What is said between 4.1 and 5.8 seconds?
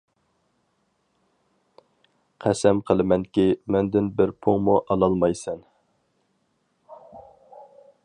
بىر پۇڭمۇ ئالالمايسەن.